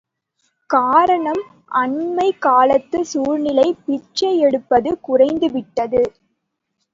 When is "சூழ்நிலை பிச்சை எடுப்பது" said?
3.05-4.97